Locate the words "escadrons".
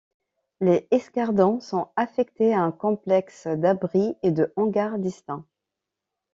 0.89-1.59